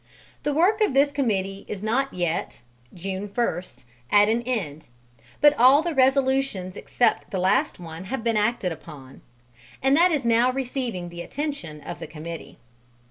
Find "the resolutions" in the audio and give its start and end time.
5.83-6.75